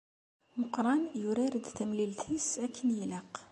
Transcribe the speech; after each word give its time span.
Meqqran 0.59 1.01
yurar-d 1.21 1.65
tamlilt-is 1.77 2.47
akken 2.65 2.87
ilaq. 3.03 3.33